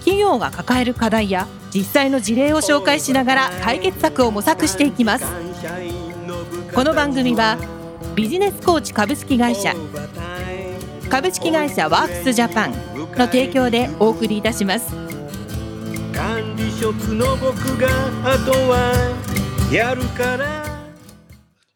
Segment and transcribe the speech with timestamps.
[0.00, 5.24] 企業が抱える課題や実際の事例を紹介しながら解決策を模索していきます。
[6.74, 7.56] この番組は
[8.14, 9.74] ビジネスコーチ株式会社
[11.08, 12.72] 株式会社ワークスジャパン
[13.16, 14.94] の提供でお送りいたします。
[16.14, 17.88] 管理職の僕が
[18.24, 18.92] あとは
[19.72, 20.69] やるから。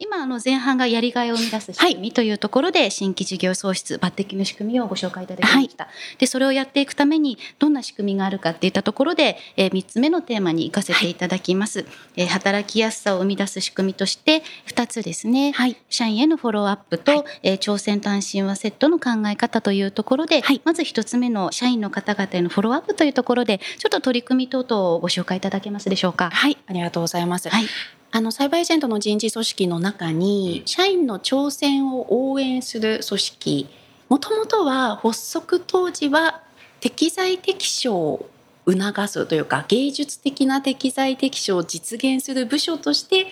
[0.00, 5.86] 今あの前半がやりがいを生み出す仕組みというところで新規事業創出抜擢の仕組みをご紹介いただきました、
[6.18, 15.76] でそれをやっていくためにどんな仕組みがあるかっていったところで、えー、3つ目のテーマに行かせていただきます、えー働きやすさを生み出す仕組みとして2つですね、はい。
[15.88, 26.30] 社員へのフォローアップと、えー挑戦単身はセットの考え方というところで、まず1つ目の社員の方々へのフォローアップというところでちょっと取り組み等々をご紹介いただけますでしょうか？
[26.30, 27.48] はい、ありがとうございます。
[27.48, 27.66] はい
[28.16, 33.68] あのサイバーエージェントの人事組織の中に、社員の挑戦を応援する組織。
[34.08, 36.40] もともとは発足当時は
[36.78, 38.28] 適材適所を
[38.66, 43.26] 促すというか芸術的な適材適所を実現する部署として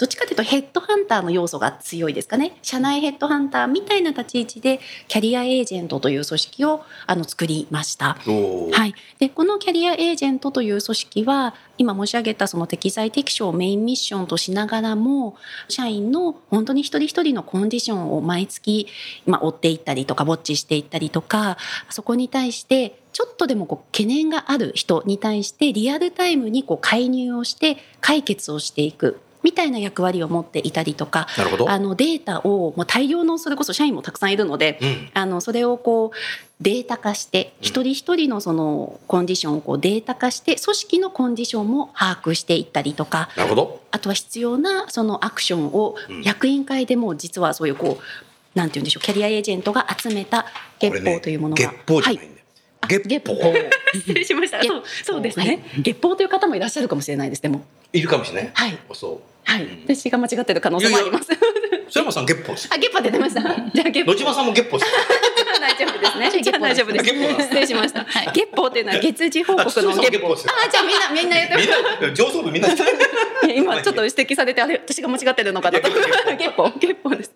[0.00, 2.56] どっちかというとヘッドハンターの要素が強いですかね。
[2.62, 8.16] 社内ヘッドハンターみたいな立ち位置でキャリアエージェントという組織をあの作りました。
[8.24, 15.36] はい、でこのキャリアエージェントという組織は今申し上げたその適材適所をメインミッションとしながらも
[15.68, 18.86] 社員の本当に一人一人のコンディションを毎月、
[19.26, 21.58] まあ、追っていったりとかウォッチしていったりとか
[21.90, 31.70] そこに対してちょっとでもこう懸念がある人に対してリアルタイムにこう介入をして解決をしていくみたいな役割を持っていたりとかなるほど。
[31.70, 35.10] あのデータをもう大量のそれこそ社員もたくさんいるので、うん。
[35.14, 36.16] あのそれをこう
[36.60, 37.66] データ化してうん。
[37.66, 43.80] 一人一人のそのコンディションをこうデータ化して組織のコンディションも把握していったりとかなるほど。
[43.90, 46.22] あとは必要なそのアクションをうん。
[46.22, 50.46] 役員会でも実はそういうこうなんて言うんでしょうキャリアエージェントが集めた
[50.78, 52.40] 月報というものが、月報じゃない
[52.88, 53.08] 月報。
[53.08, 53.54] 月報。
[53.94, 54.58] 失礼しました。
[54.58, 57.62] 月そうそうですね、月報という方もいらっしゃるかもしれないですでも。
[57.92, 58.50] いるかもしれない。
[58.54, 58.78] はい。
[58.92, 59.20] そ
[59.50, 61.36] はい、うん私が間違ってる可能性もありますう。
[61.88, 62.68] 曽山さん月報です。
[62.72, 63.52] あ月報出てましたじゃ
[63.86, 64.92] あ月報野島さんも月報です。
[65.60, 66.42] 大丈夫ですね。
[66.42, 67.04] じゃあ大丈夫です。
[67.04, 68.04] 月報だ失礼しました。
[68.32, 70.32] 月報っていうのは月次報告の月報。
[70.32, 72.68] あ、じゃあみんなみんな言ってみんな上層部みんな。
[73.54, 75.88] 今ちょっと指摘されてあれ私が間違ってるのかなと。
[76.36, 77.32] 月報月報です。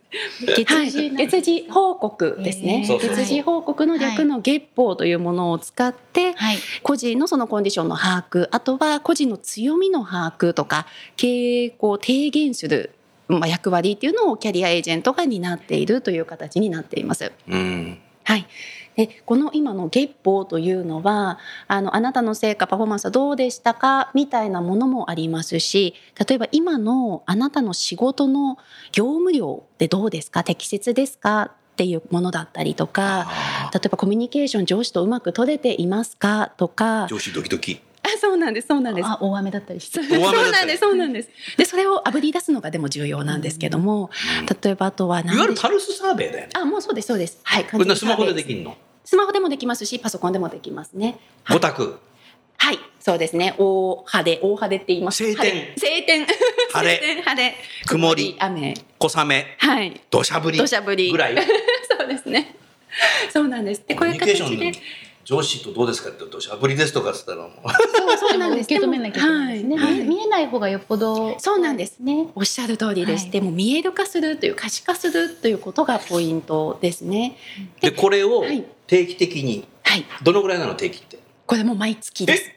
[0.46, 6.32] 月はい次な月次報告ですね月次報告の略の月報というものを使って。
[6.34, 10.86] はい個人のそのコンディションの把握あとは個人の強みの把握とか
[11.16, 12.94] 経営を提言する、
[13.28, 17.32] まあ、役割っていうのをキャリアエージェントが担っているという形になっています。
[17.48, 17.98] うん。
[18.24, 18.46] はい。
[18.96, 24.12] でこの今の月報というのはあのあなたの成果パフォーマンスはどうでしたか？
[24.14, 25.94] みたいなものもありますし
[26.28, 28.56] 例えば今のあなたの仕事の
[28.92, 30.44] 業務量ってどうですか？
[30.44, 31.50] 適切ですか？
[31.72, 36.52] っていうものだったりとかあ例えばコミュニケーション上司とうまく取れていますか？
[36.56, 37.80] とかー上司ドキドキ。
[38.04, 44.10] あそうなんですそうなんですあ大雨だったりしてそうなんですそうなんですでそれをあぶり出すのがでも重要なんですけども
[44.62, 46.50] 例えばあとはい何わゆるパルスサーベイだよね。
[46.54, 48.76] あもうそうですそうですはいこれなスマホでできるの？
[49.04, 51.18] スマホでもできますし、パソコンでもできますね。
[51.50, 51.98] 五択。
[52.56, 53.54] はい、そうですね。
[53.58, 55.22] 大晴れ、大晴れって言います。
[55.22, 56.26] 晴天晴天。
[56.72, 57.54] 晴れ 晴れ。
[57.86, 58.74] 曇り雨。
[58.98, 59.56] 小雨。
[59.58, 60.00] はい。
[60.10, 60.58] 土砂降り。
[60.58, 61.10] 土砂降り。
[61.10, 61.36] ぐらい。
[61.98, 62.56] そうですね。
[63.30, 63.84] そうなんです。
[63.86, 64.72] で、こコういう形で。
[65.24, 67.50] 上司とどうですかって言うと土砂降りですとかっつったらもう。
[67.70, 68.66] そうそうなんです。
[68.66, 73.22] 受け止めなきゃいけないですね、はい見えない方がよっぽどそうなんですねおっしゃる通りです。
[73.22, 77.36] はいでも見える化するという可視化するということがポイントですね。
[77.80, 80.04] でこれをはい定期的にはい。
[80.22, 81.18] どのぐらいなの定期って？
[81.46, 82.50] これも毎月です。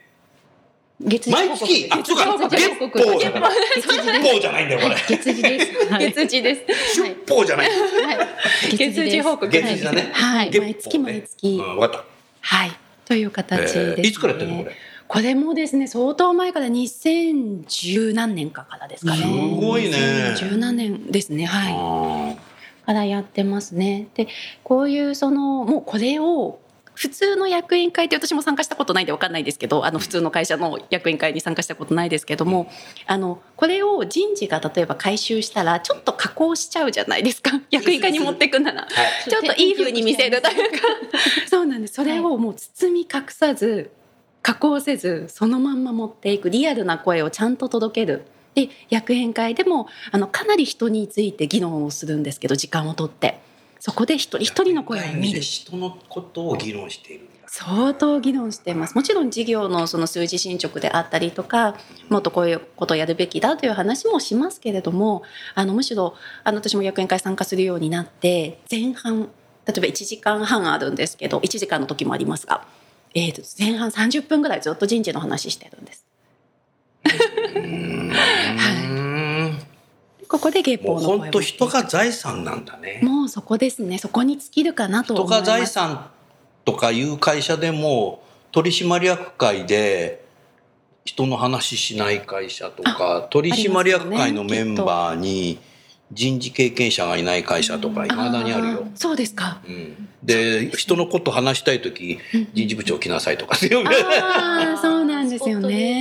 [0.99, 1.87] 月毎月？
[1.91, 4.95] あそうか月次報告月報だから月次です月報じゃないんだよこれ。
[4.95, 7.01] 月次です、はい月次です。
[7.01, 7.69] はい出報じゃない。
[7.69, 10.09] はい、月次報告月次だね。
[10.11, 10.51] はい。
[10.51, 11.47] ね毎月毎月。
[11.49, 12.05] うん、分かっ
[12.47, 12.71] はい。
[13.05, 13.43] というた。
[13.43, 14.75] 形です、ねえーいつからやってるのこれ？
[15.07, 19.17] これもですね相当前から2010何年かからですかね。
[19.17, 21.73] すごいね2010何年ですねはい。
[21.73, 22.35] あ
[22.85, 24.07] からやってますね。
[24.15, 24.27] で
[24.63, 26.59] こういうそのもうこれを
[26.97, 32.71] 普通の役員会って私も参加したことないんで分かんないですけどあの普通の会社の役員会に参加したことないですけども
[33.05, 37.51] あのこれを人事が例えば回収したらちょっと加工しちゃうじゃないですか。
[37.69, 38.81] 役員会に持っていくなら。
[38.81, 39.07] ーはい。
[39.29, 40.87] ちょっといい風に見せるというか
[41.47, 41.93] そうなんです。
[41.93, 43.91] それをもう包み隠さず
[44.41, 48.25] 加工せずそのまんま持っていくリアルな声をちゃんと届ける。
[48.55, 53.39] で役員会でもあのかなり人について議論をするんですけど時間をとって
[53.79, 55.41] そこで一人一人の声を見る。
[55.41, 57.27] 人のことを議論している。
[57.47, 58.95] 相当議論しています。
[58.95, 61.77] もちろん事業のその数字進捗であったりとか
[62.09, 65.23] もっとこういうことをやるべきだという話もしますけれども
[65.55, 66.13] あのむしろ
[66.43, 69.29] あの私も役員会参加するようになって前半
[69.65, 72.65] 例えば1時間半あるんですけど1時間の時もありますが、
[73.15, 76.05] えー、と前半30分ぐらいずっと人事の話してるんです。
[77.55, 78.11] うん
[80.27, 85.49] ここで月報の声を本当人が財産なんだねもうそこですねそこに尽きるかなと人が思います。
[85.49, 86.09] 財産
[86.65, 90.25] とかいう会社でも取締役会で
[91.05, 95.59] 人の話しない会社とか取締役会のメンバーに
[96.11, 98.85] 人事経験者がいない会社とかいまだにあるよ。
[98.85, 99.61] ーそうですか。
[99.67, 102.19] うん、で人のこと話したい時
[102.53, 103.69] 人事部長来なさいとかそう
[105.05, 105.96] なんですよね。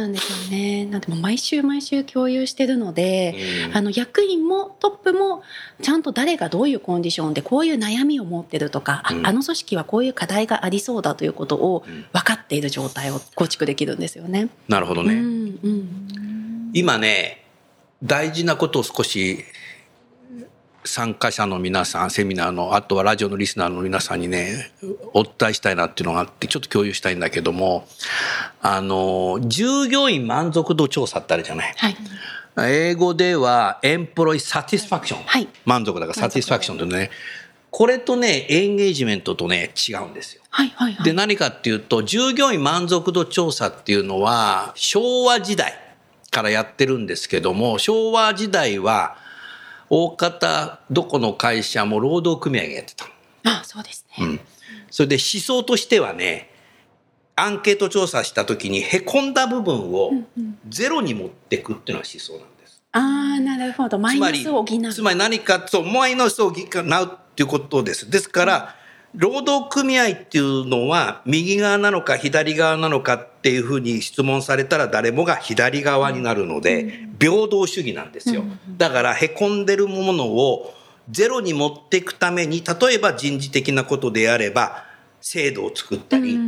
[0.00, 0.86] なんですよね。
[0.86, 3.36] なんでもう毎週毎週共有してるので、
[3.72, 5.42] あの役員もトップも
[5.82, 14.48] ちゃんと誰がどういうコンディションでこういう悩みを持ってるとか、あうんあの組織はこういう課題がありそうだということをうん分かっている状態を構築できるんですよね。
[14.68, 15.14] なるほどね。
[15.14, 17.44] うんうん今ね
[18.02, 19.44] 大事なことを少し
[20.84, 24.72] 参加者の皆さんセミナーのあとはラジオのリスナーの皆さんにね
[25.12, 27.86] お伝えしたいなっていうのがあってちょっと共有したいんだけども
[28.62, 31.96] あの従業員満足度調査ってあるじゃないはい
[32.62, 37.10] 英語ではエンプロイサティスファクション、はい満足だからサティスファクションとね
[37.70, 40.42] これとねエンゲージメントとね違うんですよ。
[40.50, 41.04] はいはいはい。
[41.04, 45.74] で何かっていうと従業員満足度調査っていうのは昭和時代
[46.30, 49.16] からやってるんですけども昭和時代は
[49.90, 53.10] 大方どこの会社も労働組合がやってたの。
[53.44, 54.26] あそうですね。
[54.26, 54.40] うん
[54.90, 56.50] それで思想としてはね
[57.36, 60.10] アンケート調査した時にへこんだ部分を
[60.68, 62.82] ゼロに持っていくっていうのが思想なんです。
[62.92, 62.98] あ
[63.38, 64.92] あなるほどマイナスを補う。
[64.92, 68.10] つまり何かとマイナスを補うっていうことです。
[68.10, 68.76] ですから、
[69.14, 78.44] 労働組合っていうのは右側なのか左側なのかっていうふうに質問されたら誰もが左側になるので、平等主義なんですよ。
[78.76, 80.74] だから、へこんでるものを
[81.10, 84.84] ゼロに持っていくために、例えば人事的なことであれば、
[85.20, 86.38] 制度を作ったり、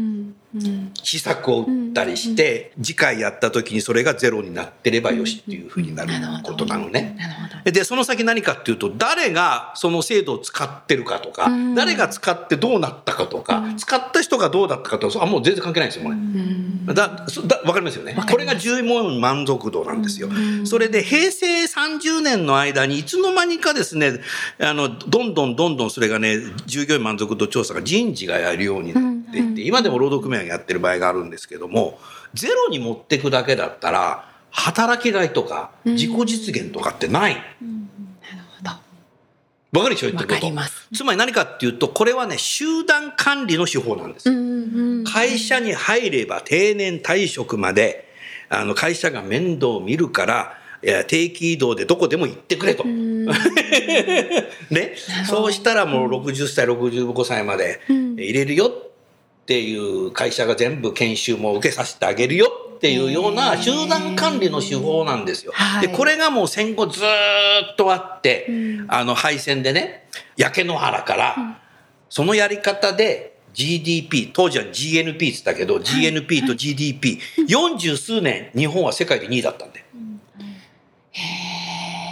[1.03, 6.13] 施策を打ったりして、次回やった時にそれがゼロになってればよしっていうふうになる
[6.43, 7.17] ことなのね。
[7.65, 16.17] で、その先何かっていうと、誰がその制度を使ってるかとか、うん誰が使ってどうなったかとか、使った人がどうだったかとか、あもう全然関係ないんですよ、これ。
[16.17, 16.87] うん。
[16.87, 18.17] だそだわかりますよね。
[18.31, 20.29] これが従業員満足度なんですよ。
[20.65, 24.21] それで平成30年の間にいつの間にかですね、
[24.59, 31.99] あの、どんどんどんどんそれがね、従業員満足度調査が人事がやるようになっていって、今でも労働組合がやってる場合があるんですけども、
[32.35, 37.35] ゼロに持っていくだけだったら、働きがいとか自己実現とかってない。
[37.35, 37.45] なる
[38.59, 39.79] ほど。
[39.79, 40.47] わかるでしょ言ってること。
[40.47, 40.89] ります。
[40.95, 44.31] つまり何かっていうと、これはね、集団管理の手法なんです
[45.05, 48.09] 会社に入れば定年退職まで、
[48.51, 50.59] あの、会社が面倒を見るから、
[51.07, 52.85] 定期移動でどこでも行ってくれと。
[54.71, 54.95] ね。
[55.27, 58.92] そうしたらもう60歳、65歳まで入れるよっ
[59.47, 65.53] ていう会社が全部研修も受けさせてあげるよっていうような集団管理の手法なんですよ。
[65.55, 65.87] はい。
[65.87, 67.07] で、これがもう戦後ずー
[67.73, 68.49] っとあって、
[68.89, 71.61] あの、敗戦でね、焼け野原から、
[72.09, 77.19] そのやり方で GDP、当時は GNP って言ったけど、GNP と GDP、
[77.49, 79.85] 40数年、日本は世界で2位だったんで。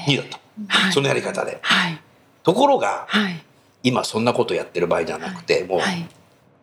[0.07, 0.41] 2位だった。
[0.69, 0.93] はい。
[0.93, 1.59] そのやり方で。
[1.63, 2.01] はい。
[2.43, 3.43] ところが、はい。
[3.83, 6.07] 今そんなことやってる場合じゃなくて、もうはい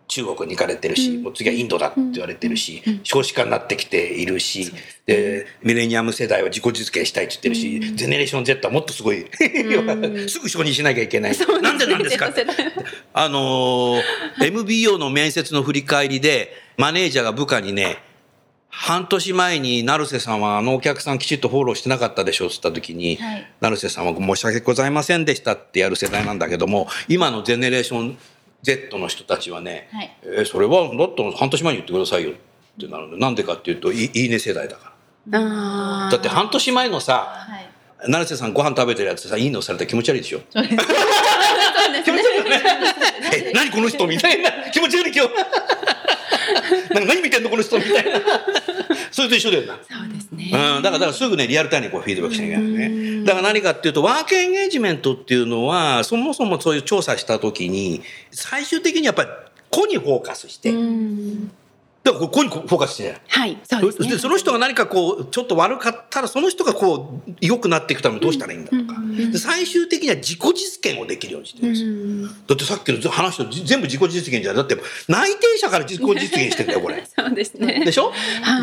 [0.07, 4.71] 中国に行かれてるし、もう次はインドだって言われてるし、少子化になってきているし、
[5.05, 9.25] で、ミレニアム世代は自己実現したいって言ってるし、ゼネレーション Z はもっとすごい、
[10.27, 11.37] すぐ承認しなきゃいけない。
[11.61, 12.45] なんでなんですかって。
[13.13, 14.01] あのー
[14.45, 17.97] MBO の面接の振り返りで、マネージャーが部下にね、
[18.69, 23.47] 半年前に成瀬さんはあのお客さんきちっとフォローしてなかったでしょって言った時に、はい。
[23.59, 28.17] 成瀬さんは申し訳ございませんでしたってやる世代なんだけども、今のゼネレーション
[28.63, 32.33] Z の人たちはね、はいえーそれはだって半年前に言ってくださいよっ
[32.79, 34.93] てなるので、なんでかっていうと、いいいね世代だか
[35.29, 35.39] ら。
[36.11, 37.67] だって半年前のさ、はい
[38.07, 40.39] 成瀬さんご飯食べてるやつさ、いいのされたら気持ち悪いでしょ？
[40.53, 42.61] 気持ち悪いよね。
[43.33, 44.51] え、何この人みたいな。
[44.71, 45.31] 気持ち悪い今日。
[46.93, 48.21] なんか何見てんのこの人みたいな。
[49.11, 49.79] それと一緒だよな。
[49.87, 53.23] そうですねうん、だからだからすぐねリアルタイムにこうフィードバックしなきゃいけないね。
[53.23, 58.01] だから何かっていうとワークエンゲージメントっていうのはそもそもそういう調査した時に
[58.31, 59.29] 最終的にやっぱり
[59.69, 61.51] 個にフォーカスして、うん
[62.07, 63.17] だからここにフォーカスして。
[63.27, 64.09] はい、そうですね。
[64.11, 74.77] でその人が何かこうちょっと悪かったらその人がこう良くなっていくためにどうしたらいいんだとか、で最終的には自己実現をできるようにしてるんですよ、だってさっきの話と全部自己実現じゃだって
[75.09, 77.05] 内定者から自己実現してんだよこれ。
[77.13, 77.83] そうですね。
[77.83, 78.13] でしょ、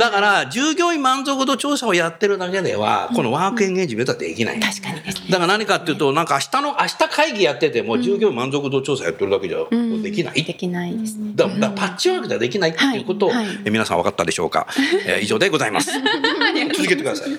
[0.00, 4.93] だから従業員満足度調査をやってるだけではこのワークエンゲージメントはできない、確かに。
[5.30, 9.58] だから何かっていうとなんか明日の明日会議やってても従業員満足度調査やってるだけじゃ
[10.02, 11.32] できない、できないですね。
[11.34, 13.32] だからパッチワークではできないっていうことを、
[13.64, 14.66] え皆さん分かったでしょうか、
[15.06, 15.90] えー以上でございます。
[16.74, 17.30] 続けてください。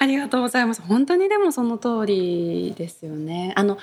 [0.00, 0.82] ありがとうございます。
[0.82, 3.52] 本当にでもその通りですよね。
[3.56, 3.78] あの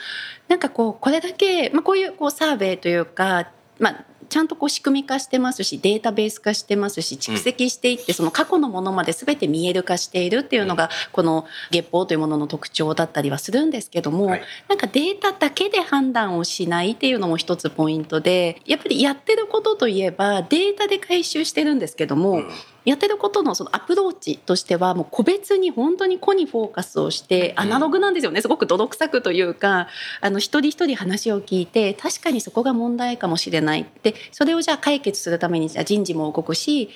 [0.47, 14.43] なんかこうこれだけまあこういうこうサーベイというかまあちゃんとこう仕組み化してますしデータベース化してますし蓄積していってその過去のものまで全て見える化しているっていうのがこの月報というものの特徴だったりはするんですけども、はい。
[14.67, 22.49] なんかデータだけで判断をしないっていうのも一つポイントでやっぱりやってることといえばデータで回収してるんですけども、うん
[22.85, 28.41] やってることのそのアプローチとしてはもう個別に本当に個にフォーカスをしてアナログなんですよね。
[28.41, 29.87] すごく泥臭くというか
[30.21, 36.89] あの一人一人話を聞いて確かにそこが問題かもしれないでそれをじゃあ解決するためにじゃあ人事も動くし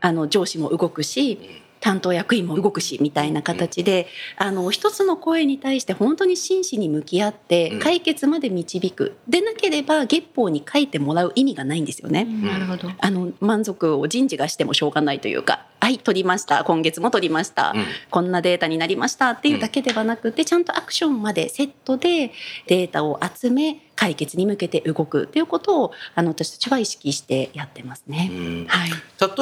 [0.00, 4.06] あの上司も動くし担当役員も動くしみたいな形で、
[4.38, 7.80] あの一つの声に対して本当に真摯に向き合ってうん。
[7.80, 12.24] 解決まで導く、でなければ月報に書いてもらう意味がないんですよね。
[12.24, 12.90] なるほど。
[12.98, 16.64] あの満足を人事がしてもしょうがないというか「はい取りました。
[16.64, 17.84] 今月も取りました、うん。
[18.08, 22.32] こんなデータになりました」っていうだけではなくてちゃんとアクションまでセットで
[22.66, 28.30] データを集め解決に向けて動くっていうことをあの私たちは意識してやってますね。
[28.32, 28.66] うん。
[28.66, 28.90] はい、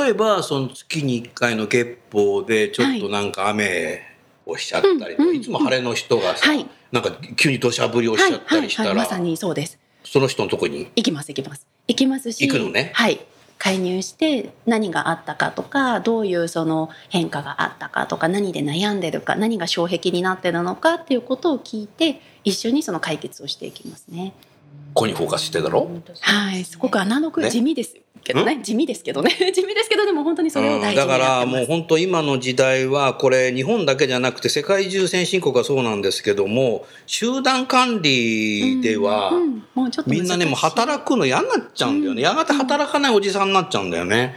[0.05, 4.03] 例えばその月に1回の月報でちょっとなんか雨
[4.45, 6.67] をしちゃったりとか、うんうんいつも晴れの人がさ、はい。
[6.91, 13.21] なんか急に土砂降りをしちゃったりしたら、はいはいはい、まさにそうですその人のとこに行きます行きます行きますし行くのねはい
[13.63, 24.35] 介入して何があったかとかどういうその変化があったかとか何で悩んでるか何が障壁になってるのかっていうことを聞いて一緒にその解決をしていきますね。
[24.95, 25.89] ここにフォーカスしてだろ、
[26.23, 27.53] はい、すごくアナログね。
[27.53, 28.61] 地味ですけどね。
[28.63, 29.31] 地味ですけどね。
[29.53, 31.19] 地味ですけどでも本当にそれを大事にやってだ。
[31.19, 39.65] からもう本当今の時代はこれ日本だけじゃなくて世界中先進国はそうなんですけども集団管理ではうんうん。
[39.75, 42.23] もうちょっとみんなねもう働くの嫌になっちゃうんだよね。
[42.23, 44.37] やがて働かないおじさんになっちゃうんだよね。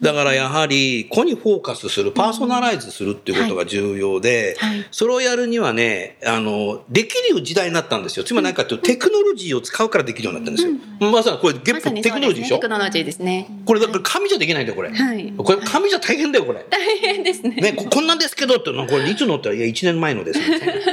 [0.00, 4.86] だからやはり個にフォーカスするパーソナライズするっていうことが重要ではい。
[4.92, 8.24] それをやるにはねあのできる時代になったんですよ。
[8.24, 11.10] つまり何かというとテクノロジーを使うからできるようになったんですよ。
[11.10, 12.56] まさにこれゲッまさにプテクノロジーでしょ？
[12.56, 13.48] テクノロジーですね。
[13.64, 15.32] これだから紙じゃできないんだよこれはい。
[15.36, 16.64] これ紙じゃ大変だよこれ。
[16.70, 17.56] 大変ですね。
[17.56, 20.82] ね、ここんなんですけどってのこれいつのっていや1年前のですみたいなはい。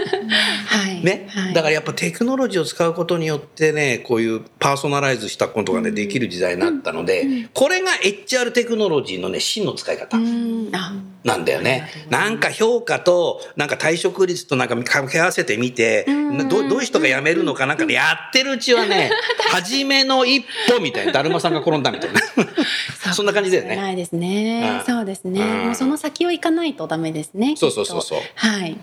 [1.02, 10.18] ね、はい、だからやっぱテクノロジーを使うことによってねこういうパーソナライズしたことがねできる時代になったので、これが HR テクノロジーのね真の使い方
[11.24, 11.90] なんだよね。
[12.10, 19.12] なんか評価となんか退職率となんか掛け合わせてみてなどどういう人が辞めるのかなんかねやってるうちはね
[19.52, 22.22] 初めの一歩みたいなだるまさんが転んだみたいな
[23.14, 23.76] そんな感じだよね。
[23.76, 24.80] ないですね。
[24.80, 25.42] うんそうですね。
[25.42, 27.56] うんもうその先を行かないとダメですね。
[27.58, 28.78] そうそうそうそうはい。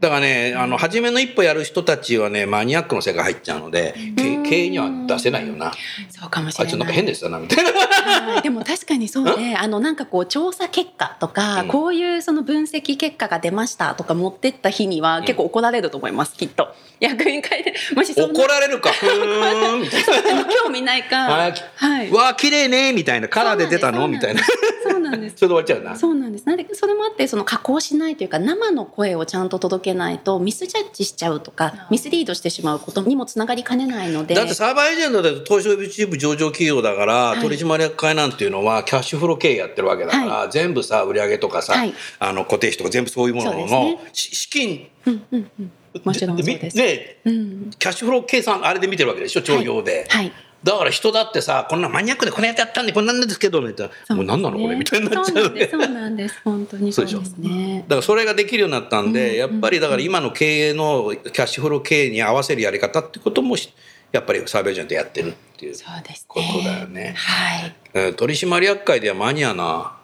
[0.00, 5.72] だからね、あの、初めの一歩やる人たちはね、マニアックの世界入っちゃうので、け経営には出せないよな。
[6.08, 6.94] そうかもしあいつなんかれない。
[6.96, 7.72] 変ですよな、みたいな。
[7.72, 16.68] はいでも確かにそうで、あのなんかこう調査結果とか、うんこういうその分析結果が出ましたとか持ってった日には結構怒られると思います、きっと。
[17.00, 21.26] 役員会でもし怒られるか、ふーん、みたいでも興味ないか。
[21.26, 22.18] あはいな。。
[22.18, 23.28] わあ、綺麗ね、みたいな。
[23.28, 24.06] カラーで出たの？
[24.08, 24.42] みたいな。
[24.88, 25.36] そうなんです。
[25.36, 25.96] それで終わっちゃうな。
[25.96, 26.46] そうなんです。
[26.46, 34.34] なんでそれもあってその加工しないというか生の声をちゃんと届けないとミスジャッジしちゃうとかミスリードしてしまうことにもつながりかねないので。
[34.34, 45.72] だってサーバーエージェントで東証一部上場企業だから、い取締役会なんていうのはキャッシュフロー経営やってるわけだから、全部さ売上とかさ、はいあの固定費とか全部そういうものの、ねし資金うんうんうん。
[46.04, 46.76] もちろんそうです。
[46.76, 47.70] ねうん。
[47.78, 50.32] キャッシュフロー計算あれで見てるわけでしょ帳票で、はい。
[50.64, 54.74] だから人だってさこんなマニアックでこれやってやったんでこんなんですけどねってもう何なのこれ？
[54.74, 56.40] みたいになっちゃうねそうなんです。
[56.44, 57.84] 本当にそうですね。
[57.86, 63.72] だからそれができるようになったんで、うんやっぱりだから今の経営のキャッシュフロー経営に合わせるやり方ってこともし
[64.10, 66.24] やっぱりサーベージェントやってるっていうそうですね。
[66.26, 67.14] ことだよね。
[67.16, 67.76] はい。
[67.94, 69.96] えー取締役会ではマニアな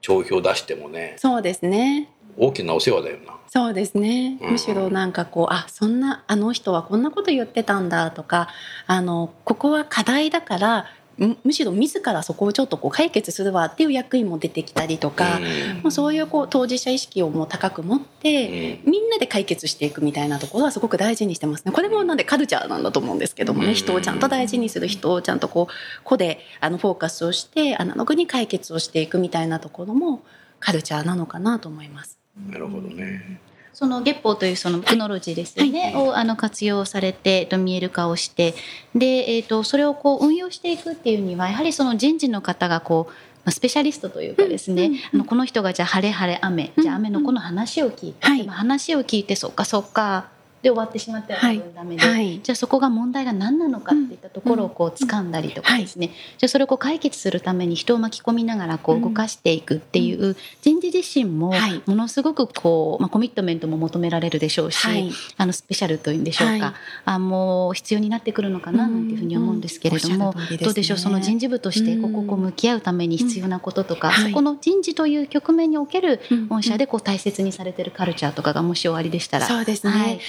[0.00, 2.10] 帳票出してもねそうですね。
[2.36, 3.34] 大きなお世話だよな。
[3.48, 4.38] そうですね。
[4.42, 8.48] うんむしろなんかこう、あ、そんな、あの人はこんなこと言ってたんだとか、
[8.86, 10.86] あの、ここは課題だから、
[11.16, 15.40] むむしろ自らそこをちょっとこう解決するわっていう役員も出てきたりとか、
[15.82, 21.72] もうそういうこう当事者意識をもう高く持って、みんなで解決していくみたいなところはすごく大事にしてますね。
[21.72, 30.22] これもなんでカルチャーなんだと思うんですけどもね、うん人をちゃんと大事にする人をちゃんとこう個であのフォーカスをしてアナログに解決をしていくみたいなところも
[30.60, 32.23] カルチャーなのかなと思います。
[32.48, 33.40] なるほどね。
[33.72, 38.54] その月報というそのテクノロジーですよね、をあの活用されてと見える化をして。
[38.94, 43.14] で、えっとそれをこう運用していくっていうにはやはりその人事の方がこうま
[43.46, 48.38] あスペシャリストというかですね、うんうんあのこの人がじゃあ晴れ晴れ雨、じゃあ雨のこの話を聞いて、はい。
[48.38, 50.28] でも話を聞いてそっかそっか
[50.64, 52.40] で終わってしまったら多分ダメで、はい。
[52.42, 61.82] じゃあそこが問題が何なのかっていったところをこう掴んだりとかですね、じゃあそれをこう解決するために人を巻き込みながらこう動かしていくっていう人事自身もはい。
[61.84, 65.10] ものすごくこう、まあ、コミットメントも求められるでしょうし、はい。
[65.36, 66.74] あのスペシャルというんでしょうか、はい。
[67.04, 72.02] あもう必要になってくるのかななんていうふうに思うんですけれども、どうでしょうその人事部としてうん。
[72.02, 79.46] こここう向き合うために必要なこととか、そこの人事という局面におけるうん御社でこう大切にされてるカルチャーとかがもしおありでしたら。
[79.46, 80.20] そうですね、はい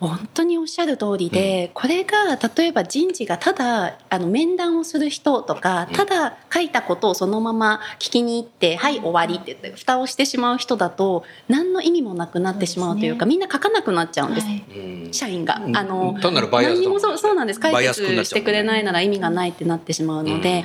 [0.00, 14.64] 本当におっしゃる通りで、これが例えば人事がただあの面談をする人とかただ書いたことをそのまま聞きに行って「はい終わり」って言って蓋をしてしまう人だと何の意味もなくなってしまうというかそうみんな書かなくなっちゃうんです、はい。
[14.76, 15.12] うん。
[15.12, 15.60] 社員が。
[15.64, 15.76] うん。
[15.76, 17.60] あの単なるバイアス何にもそうそうなんです。
[17.60, 20.64] 解バイアスくんなっちゃう決してくれないなら意味がないってなってしまうので、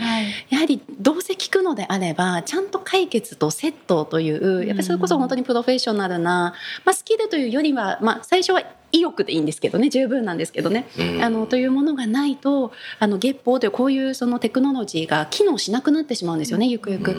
[0.50, 6.54] やはりどうせ聞くのであればちゃんと解決とセットというやっぱりそれこそ本当にプロフェッショナルな、
[6.86, 11.24] まあ、スキルというよりは、まあ、最初は意欲でいいんですけどね十分なんですけどね、うん。
[11.24, 17.16] あのというものがないとあの月報というこういうそのテクノロジーが機能しなくなってしまうんですよねゆくゆく。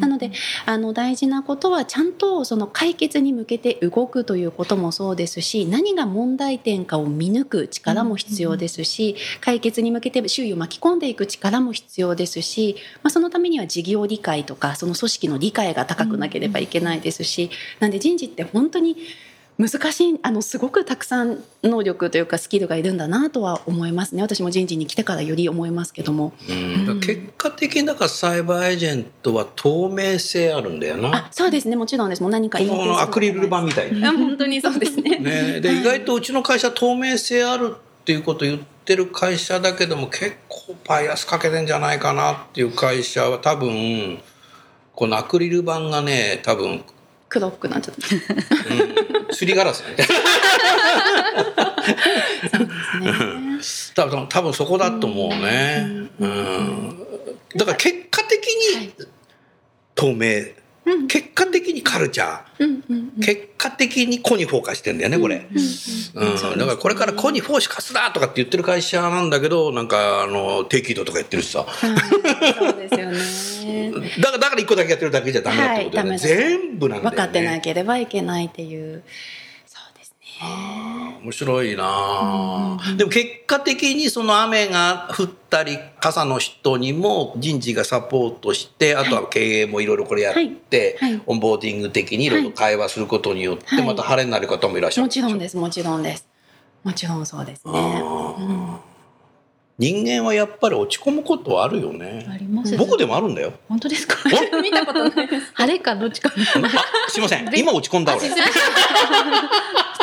[0.00, 0.30] なので
[0.66, 18.96] あの大事なことはちゃんとその解決に向けて動くということもそうですし何が問題点かを見抜く力も必要ですし解決に向けて周囲を巻き込んでいく力も必要ですし、まあ、そのためには事業理解とかその組織の理解が高くなければいけないですしなんで人事って本当に
[19.58, 26.32] 難しいあのすごくたくさん能力というかスキルがいるんだなとは思いますね私も人事に来てからより思いますけども。
[26.48, 31.26] うん結果的にだからサイバーエージェントは透明性あるんだよな。
[31.26, 34.10] あそうですねもちろんですもう何かこのアクリル板みたいな。
[34.10, 35.18] あ本当にそうですね。
[35.18, 44.20] ね、で意外とうちの会社透明性あるっていうことを言ってる会社だけども結構バイアスかけてんじゃないかなっていう会社は多分
[44.94, 46.82] このアクリル板がね多分、
[47.28, 48.74] 黒くなっちゃった。
[48.74, 48.97] うん、
[49.30, 49.96] すりガラスね。
[53.94, 56.08] 多分多分そこだと思うね。
[56.20, 56.98] うん、
[57.56, 58.46] だから結果的
[58.80, 58.92] に
[59.94, 60.44] 透明、
[61.08, 63.22] 結果的にカルチャー。
[63.22, 65.46] 結果的に個にフォーカスしてんだよねこれ。
[66.14, 71.64] うん、だからこれから個にフォーカスだとかって言ってる会社なんだけどなんかあの低軌道とかやってるしさ。
[71.64, 71.98] はい
[72.54, 73.92] そうですよね。
[74.20, 77.10] だからだから一個だけやってるだけじゃダメだってことだよね、全部なんだよね。
[77.10, 79.02] 分かってなければいけないっていう。
[80.40, 82.78] 面白いなあ。
[82.96, 90.34] でも結果的にその雨が降ったり傘の人にも人事がサポートしてあとは経営もいろいろこれやっ
[90.70, 91.12] て、はい。
[91.12, 91.22] はい。
[91.26, 93.84] オンボーディング的にいろいろ会話することによって、はい。
[93.84, 95.06] また晴れになる方もいらっしゃる。
[95.06, 95.56] もちろんです。
[95.56, 96.28] もちろんです。
[96.84, 98.02] もちろんそうですね。
[99.80, 102.76] 人間はやっぱり落ち込むことはあるよあねります。
[102.76, 103.52] 僕でもあるんだよ。
[103.68, 104.16] 本当ですか？
[104.60, 105.52] 見たことないです。
[105.54, 106.40] 晴れかどっちかあ
[107.10, 107.48] すいません。
[107.56, 108.28] 今落ち込んだ俺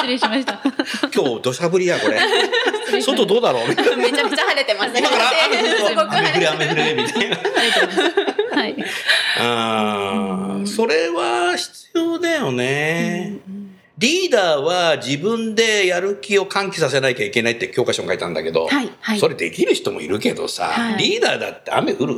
[0.06, 0.60] 失礼しました。
[1.14, 2.20] 今日土砂降りやこれ。
[3.02, 3.68] 外どうだろう？
[3.68, 5.00] めちゃめちゃ晴れてますね。
[5.00, 7.38] 今から雨降れ雨降れみたいな。
[8.62, 8.76] はい。
[9.40, 13.40] あーそれは必要だよね。
[13.98, 19.20] リーダーは自分でやる気を喚起させなきゃいけないって教科書に書いたんだけど、はいはい。
[19.20, 20.98] それできる人もいるけどさ、はい。
[20.98, 22.16] リーダーだって雨降る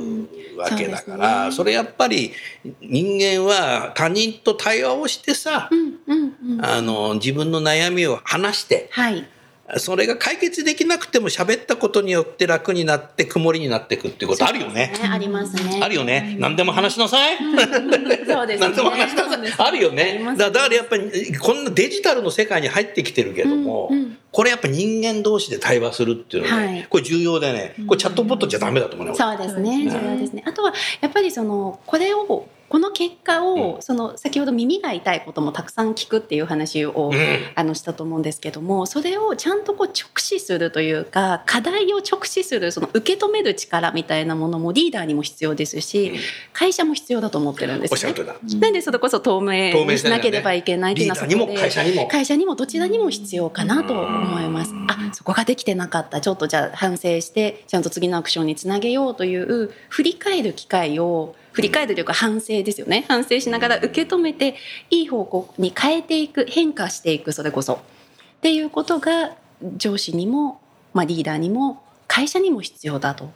[0.58, 2.34] わけだから、ねそれやっぱり
[2.82, 6.65] 人間は他人と対話をしてさ、うんうんうん。
[6.65, 9.28] あの自分の悩みを話してはい。
[9.77, 14.93] それが解決できなくても喋ったことによって楽になって曇りになっていくっていうことあるよね。
[15.12, 15.80] ありますね。
[15.84, 16.38] あるよね。
[16.39, 17.38] 何でも話しなさい。
[17.38, 18.67] そうですね。
[18.67, 19.67] 何でも話しなさい。
[19.67, 20.21] あるよね。
[20.38, 29.13] だだからやっぱりこんなデジタルの世界に入ってきてるけども、うんうんこれやっぱ人間同士で対話するっていうのはね、はいこれ重要でね、これチャットボットじゃダメだと思うね。
[29.13, 29.89] 俺そうですね。
[29.89, 30.43] 重要ですね。
[30.45, 37.17] あとはやっぱりそのこれをこの結果を、その先ほど耳が痛いこともたくさん聞くっていう話を、うん
[37.56, 46.17] あのしたと思うんですけどもそれをちゃんとこう直視するというか課題を直視するその受け止める力みたいなものもリーダーにも必要ですし、うん
[46.53, 48.13] 会社も必要だと思ってるんですよねおっしゃる。
[48.13, 48.60] とりだ。
[48.60, 52.08] なんでそれこそ透明透明にしなければいけないっていうのはリーダーにもそこで会社にも。
[52.08, 54.73] 会社にもどちらにも必要かなと思います。
[54.88, 64.56] あそこができてなかったちょっとじゃあ反省してちゃんと次のアクションにつなげようという振り返る機会を振り返るというか反省ですよね反省しながら受け止めて
[64.91, 67.80] いい方向に変えていく変化していくそれこそっ
[68.41, 69.32] ていうことが
[69.76, 70.62] 上司にも、
[70.93, 73.32] まあ、リーダーにも会社にも必要だと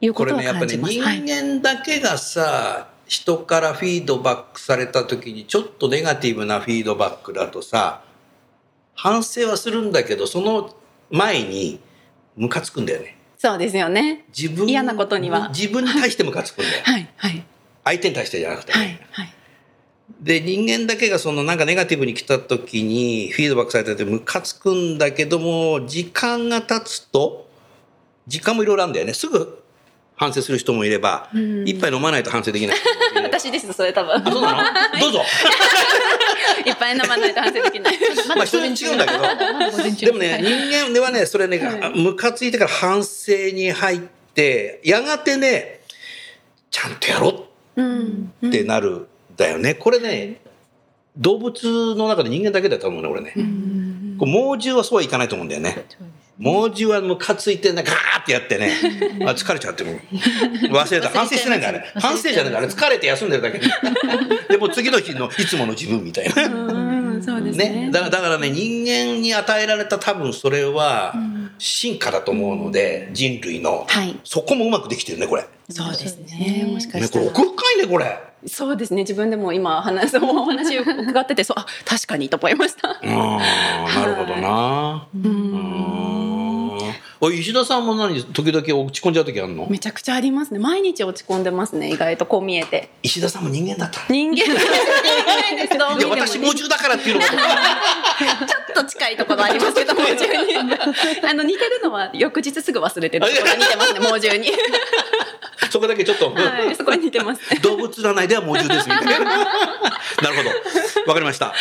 [0.00, 0.92] いうこをことれね、やっぱね、感じます。
[0.94, 8.02] 人はい間だけがさ、人からフィードバックされた時に、ちょっとネガティブなフィードバックだとさ、
[8.96, 10.74] 反省はするんだけど、その
[11.10, 11.78] 前に、
[12.36, 13.15] ムカつくんだよね。
[13.38, 14.24] そうですよね。
[14.36, 16.82] 自分嫌なことには自分に対してムカつくんだよ。
[16.84, 17.44] はいはい
[17.86, 19.32] 相手に対してじゃなくて、はいはい。
[20.20, 27.48] で、人間だけがそのなんかネガティブに来た時に、フィードバックされててムカつくんだけども、時間が経つと、
[28.26, 29.14] 時間もいろいろあるんだよね。
[29.14, 29.62] すぐ
[30.16, 32.76] 反省する人もいれば、うん一杯飲まないと反省できない。
[33.22, 34.14] 私ですそれ多分。
[34.14, 35.00] あ、そうなの？
[35.00, 35.22] どうぞ。
[36.64, 37.98] いっぱい飲まないと反省できない。
[38.34, 40.06] まあ人に違うんだけど。
[40.06, 43.98] でもね、人間ではね、それね、はムカついてから反省に入っ
[44.34, 45.80] て、やがてね、
[46.70, 49.74] ちゃんとやろうってなるんだよね。
[49.74, 50.40] これね、
[51.16, 53.32] 動物の中で人間だけだと思うね、俺ね。
[54.18, 55.84] 猛獣はそうはいかないと思うんだよね。
[56.38, 58.72] 猛獣はムカついてね、ガーってやってね、
[59.22, 59.96] あ疲れちゃってもう
[60.74, 61.08] 忘れた。
[61.08, 61.92] 反省してないんだ、あれ。
[61.94, 62.66] 反省じゃないんだ、あれ。
[62.66, 63.60] 疲れて休んでるだけ。
[64.48, 66.44] でも次の日のいつもの自分みたいな。
[66.44, 67.90] うんそうですねね。
[67.90, 71.14] だからだからね人間に与えられた多分それは
[71.58, 74.18] 進化だと思うので、人類の、はい。
[74.24, 76.64] そこもうまくできてるねこれ、そうですね。
[76.70, 77.26] もしかね、したら。
[77.26, 79.02] これ奥深いねこれそうですね。
[79.02, 83.00] 自分でも今話すお話を伺ってて、そうあ確かにと思いました。
[83.02, 86.55] うんなるほどなううん
[87.20, 89.66] 石田さんも何時々落ち込んじゃう時あるの？
[89.68, 90.58] めちゃくちゃありますね。
[90.58, 91.90] 毎日落ち込んでますね。
[91.90, 92.90] 意外とこう見えて。
[93.02, 97.36] 石田さんも人間だった人間 いや私猛獣だからっていうのが ちょ
[98.72, 100.54] っと近いところありますけど、猛獣に。
[101.28, 104.00] あの似てるのは翌日すぐ忘れてるところが似てますね。
[104.00, 104.50] 猛獣に。
[105.70, 107.60] そこだけちょっと、はい、そこに似てますね。
[107.60, 109.44] 動物占いでは猛獣ですみたいな
[110.22, 110.50] なるほど
[111.06, 111.52] わかりました、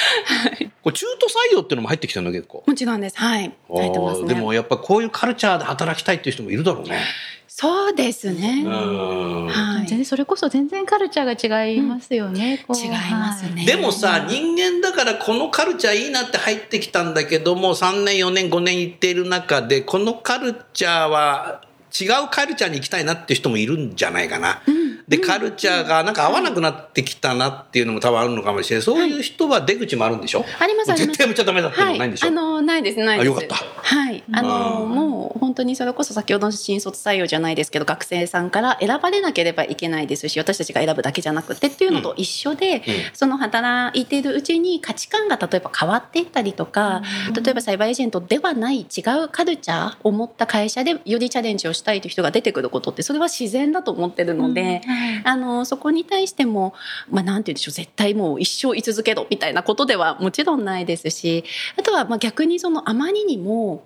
[0.81, 3.17] これ中途採用っていうのも入ってきたの結構もちろんです。
[3.17, 3.53] はい。
[3.69, 4.33] 入ってますね。
[4.33, 6.99] でもやっぱこういうカルチャーで働きたいっていう人もいるだろうね。
[7.47, 8.63] そうですね。
[8.65, 9.87] うんはい。
[9.87, 12.65] 全然それこそ全然カルチャーが違いますよね。
[12.67, 13.65] こう違いますね。
[13.65, 21.61] でもさ人間だからこのカルチャーいいなって入ってきたんだけども3年4年5年行っている中でこのカルチャーは
[21.97, 24.61] 違うカルチャーに行きたいなっていう人もいるんじゃないかな。
[25.07, 28.83] でカルチャーがなんか合わなくなってきたなっていうのも多分あるのかもしれない。
[28.83, 31.05] そういう人は出口もあるんでしょ、ありますあります。
[31.07, 31.83] 絶対やめちゃダメだってい。
[31.83, 33.27] うのないんでしょ、あのないですないです。
[33.29, 33.55] あよかった。
[33.55, 34.89] はい、あのうん。
[34.89, 42.81] もう本当にそれこそ先ほどの新卒採用じゃないですけど学生さんから選ばれなければいけないですし私たちが選ぶだけじゃなくてっていうのと一緒で、
[43.13, 47.01] その働いているうちに価値観が例えば変わっていったりとか、
[47.39, 54.81] 例えばサイバーエージェントではない違うカルチャーを持った会社でよりチャレンジをしたいという人が出てくることってそれは自然だと思ってるので。
[55.23, 56.73] あのそこに対しても、
[57.09, 61.43] まあ、なんて言うんでしょう絶対もう一生居続けろみたいなことではもちろんないですし
[61.77, 63.83] あとはまあ逆にそのあまりにも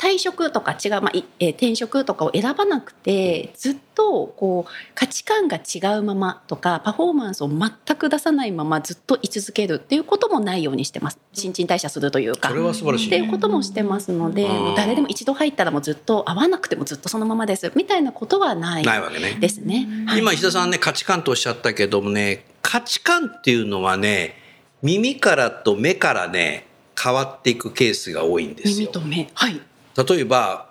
[0.00, 19.36] 退職とか違う、まあいえー転職とかを選ばなくてずっとこう価値観が違うままとかパフォーマンスを全く出さないままずっと居続けるっていうこともないようにしてます新陳代謝するというかそれは素晴らしいねっていうこともしてますので、うん誰でも一度入ったらもうずっと合わなくてもずっとそのままですみたいなことはないないわけね。
[19.38, 19.86] ですね。
[20.06, 24.36] はい今石田さんね価値観とおっしゃったけどもね価値観っていうのはね
[24.80, 26.66] 耳からと目からね
[27.02, 28.76] 変わっていくケースが多いんですよ。
[28.76, 29.30] 耳と目。
[29.34, 29.60] はい。
[30.08, 30.68] 例えば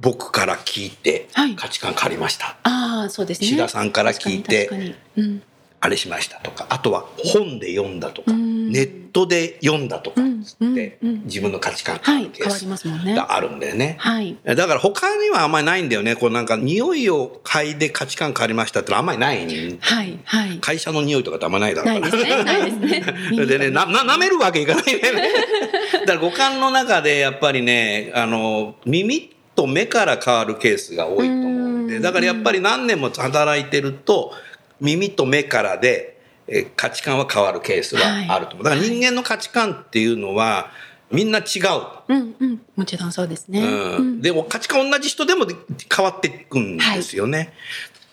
[0.00, 3.46] 僕から聞いてはい価値観変わりました、ああ、そうですね。
[3.48, 4.96] 石田さんから聞いて
[5.80, 13.96] あれしましたとかあとは本で読んだとか、うんネットで読んだとかって、自分の価値観があるんだよね。
[13.98, 14.36] はい。
[14.44, 16.14] だから他にはあんまりないんだよね。
[16.16, 19.38] こうなんか匂いを嗅いで価値観変わりましたってあんまりない。
[19.80, 20.20] はい。
[20.24, 20.58] はい。
[20.60, 22.10] 会社の匂いとかってあんまないだろうから。
[22.10, 22.44] ないですね。
[22.44, 23.46] ないですね。
[23.46, 25.30] でね、な、な、舐めるわけいかないよね。
[26.08, 31.48] だから五感の中でやっぱりね、あの、耳と目から変わるケースが多いと思う
[31.84, 34.32] んで、うんだからやっぱり何年も働いてると、
[34.80, 38.64] 耳と目からで、えー価値観は変わるケースはあると思う。
[38.64, 40.70] だから人間の価値観っていうのは、
[41.10, 41.44] みんな違う。
[42.08, 42.60] うんうん。
[42.76, 43.62] もちろんそうですね。
[43.62, 47.52] うん、でも価値観同じ人でも変わっていくんですよね。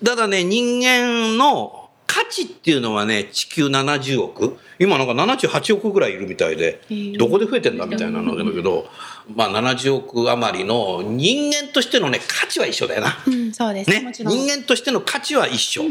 [0.03, 1.84] ただね人間の
[2.15, 4.57] 価値っていうのはね、地球70億？
[4.79, 6.79] 今なんか78億ぐらいいるみたいで、
[7.17, 8.87] どこで増えてんだみたいなのだけど、
[9.35, 13.17] まあ70億余りの人間としてのね、価値は一緒だよな。
[13.27, 13.89] うん、そうです。
[13.89, 14.13] ね？
[14.13, 15.81] 人間としての価値は一緒。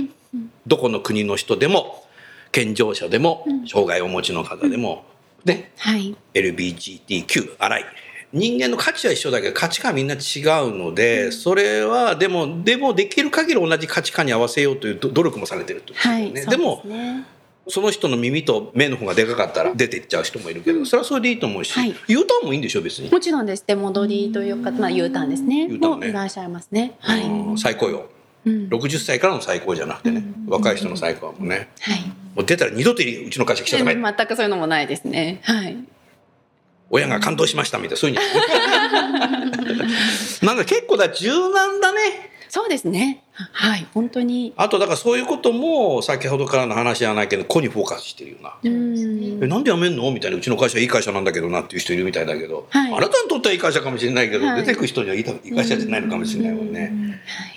[0.66, 2.06] どこの国の人でも、
[2.52, 5.04] 健常者でも、障害をお持ちの方でも、
[5.44, 6.16] ね、はい。
[6.32, 7.84] LBGTQ、荒い。
[8.34, 16.32] 人間の価値は一緒だけど価値観はみんな違うので、それはでもでもできる限り同じ価値観に合わせようという努力もされてるってことですはい。
[16.32, 17.24] でもすね
[17.68, 23.64] その人の耳と目の方がでかかったら出ていっちゃう人もいるけど、それはそれでいいと思うし、はい U ターンもいいんでしょ別に、もちろんです。
[23.66, 25.68] 出戻りというか、まあ U ターンですね。
[25.68, 26.96] もいらっしゃいますね。
[26.98, 27.22] はい。
[27.22, 28.06] うん再雇用
[28.46, 32.00] うん60歳からの再雇用じゃなくてね、若い人の再雇用もねはい。
[32.34, 35.40] もう出たら二度とうちの会社来ちゃダメ全くそういうのもないですね。
[35.44, 35.76] はい。
[36.94, 38.22] 親が感動しましたみたいなそういうの
[40.46, 43.24] なんか結構だ柔軟だねそうですね。
[43.32, 43.84] はい。
[43.92, 44.52] 本当に。
[44.56, 48.54] あとだからそういうことも先ほどからの話じゃないけど個にフォーカスしてるよな。
[48.62, 49.40] うん。
[49.42, 50.08] えなんで辞めんの？
[50.12, 56.92] みたいなうちの会社いい会社なんだけどなっていう人いるみたいだけど、はいあなたにとってはいい会社かもしれないけど、はい出てく人にはいい会社じゃないのかもしれないもんね。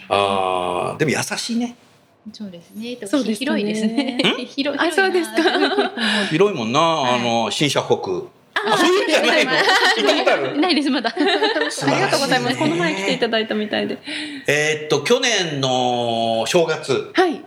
[0.09, 1.75] あーでも優しいね
[2.33, 2.97] そうですね。
[3.05, 4.17] そうですね広いですね。
[4.49, 4.87] 広い。
[4.89, 5.35] あそうですか
[6.31, 8.23] 広いもんな、あの新社北
[8.65, 9.51] あそういうんじゃないの？
[9.51, 10.57] 行ったことある？
[10.61, 11.13] ないですまだ。
[11.69, 12.57] 素ありがとうございます。
[12.57, 13.97] この前来ていただいたみたいで。
[14.47, 17.43] えーっと去年の正月はい。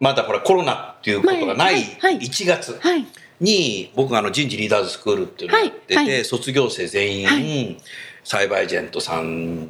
[0.00, 3.06] まだほらコロナっていうことがないはいはい1月はい。
[3.40, 7.76] に僕があの人事リーダーズスクールっていうのをやってて、はいはい卒業生全員、は
[8.22, 9.68] サイバージェントさん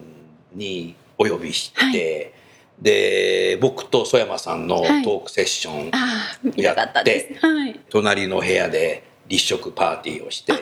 [0.55, 2.33] にお呼びして、はい
[2.81, 7.47] で僕と曽山さんのトはいークセッション、ああ、見たかったです。
[7.47, 7.81] はい。
[7.89, 10.53] 隣の部屋で立食パーティーをして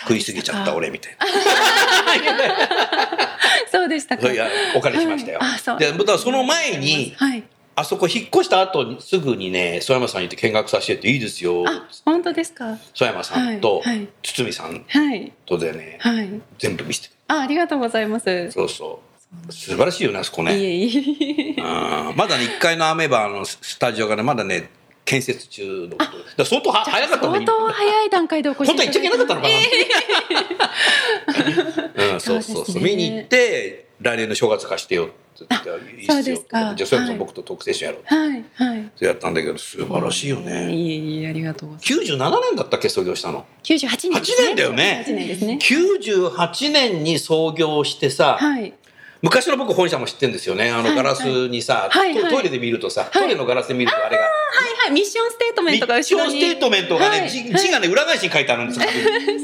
[0.00, 1.26] 食いすぎちゃった俺みたいな。
[3.70, 4.32] そうでしたか。
[4.32, 5.40] いやお金しましたよ。
[5.76, 7.44] うでだからその前にはい。
[7.76, 12.76] あそこ引っ越した後にすぐにね曽山さんに行って見学させてっていいですよあ、本当ですか？
[12.92, 15.32] 曽山さんとはいはい堤さんはい。
[15.46, 16.28] とでねはい。
[16.58, 18.50] 全部見せてあ、ありがとうございます。
[18.50, 19.00] そうそ
[19.48, 20.58] う素晴らしいよねあそこね。
[20.58, 21.60] いえいえ。
[21.60, 24.70] うんまだね1階のアメーバのススタジオがねまだね
[25.08, 26.04] 建設中のこ
[26.36, 26.44] と。
[26.44, 29.54] 相当は早かった相当早い段階でお越し本当は行っちゃいけなかったのかな、
[32.12, 32.82] うん、そうそうそう。
[32.82, 35.14] 見に行って来年の正月貸してよって
[35.48, 36.14] 言っていいっすよ。
[36.14, 36.74] そうですか。
[36.74, 37.18] じゃあそれこそはい。
[37.18, 38.04] 僕と特製ションやろう。
[38.04, 38.44] はい。
[38.54, 38.90] はい。
[39.00, 42.12] やったんだけど素晴らしいよね、いえいえ、ありがとうございます。
[42.12, 43.46] 97年だったっけ創業したの？
[43.62, 44.20] 九十八年。
[44.20, 45.04] 8年だよね。
[45.06, 45.58] 八年ですね。
[45.62, 48.74] 98年に創業してさ、はい。
[49.20, 54.92] 昔の僕本社も知ってるんですよねあのはいガラスにさ、はいはいトトイレで見るとさ、いトイレのガラスで見るとあれがはいはい。
[54.92, 56.38] ミッションステートメントがミッションス。
[56.38, 58.86] テートメントがね、はい字字がね裏返しに書いてあるんですよ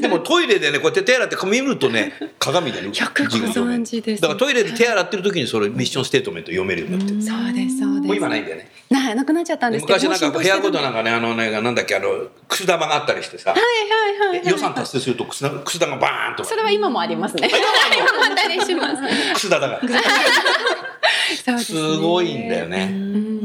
[0.01, 4.21] でもトイレでねこうやって手洗って見るとね鏡でね字よくご存知です。
[4.21, 8.07] だからトイレで手洗ってる時にそれミッションステートメント読めるようになってるそうですそうです。
[8.07, 9.99] もう今ないんだよねななくなっちゃったんですけど。
[9.99, 10.95] 昔なんか部屋ごとなんか。
[10.95, 12.07] かねあのねなんだっけあの
[12.47, 14.51] くす玉があったりしてさ、はいはいはいはい。
[14.51, 17.49] 予算達成するとくす玉くす玉がバーンとそれは今もありますね。
[17.49, 19.33] 今もあったりします。
[19.33, 19.87] くす玉だか
[21.51, 23.35] らすねすごいんだよねうん